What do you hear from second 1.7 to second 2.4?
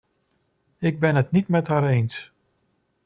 eens.